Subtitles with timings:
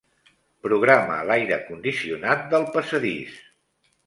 [0.67, 3.39] Programa l'aire condicionat del passadís.